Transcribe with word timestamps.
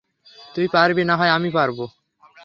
তুই 0.55 0.67
পরবি 0.67 1.03
নাহয় 1.03 1.31
আমি 1.31 1.49
পরব। 1.49 1.79